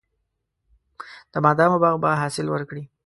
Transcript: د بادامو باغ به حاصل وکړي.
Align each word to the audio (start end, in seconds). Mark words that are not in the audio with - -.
د 1.31 1.33
بادامو 1.43 1.77
باغ 1.83 1.95
به 2.01 2.09
حاصل 2.21 2.45
وکړي. 2.49 2.83